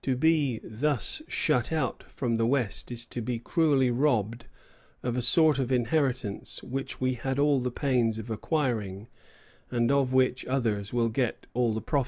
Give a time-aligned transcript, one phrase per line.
[0.00, 4.46] To be thus shut out from the West is to be most cruelly robbed
[5.02, 9.08] of a sort of inheritance which we had all the pains of acquiring,
[9.70, 12.04] and of which others will get all the profit."